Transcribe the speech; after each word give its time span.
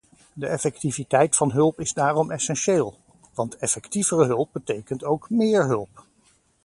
De 0.33 0.47
effectiviteit 0.47 1.35
van 1.35 1.51
hulp 1.51 1.79
is 1.79 1.93
daarom 1.93 2.31
essentieel, 2.31 2.97
want 3.33 3.57
effectievere 3.57 4.25
hulp 4.25 4.49
betekent 4.53 5.03
ook 5.03 5.29
méér 5.29 5.65
hulp. 5.67 6.05